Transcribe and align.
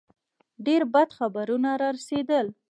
ډېر 0.65 0.81
بد 0.93 1.09
خبرونه 1.17 1.69
را 1.81 1.89
رسېدل. 1.97 2.47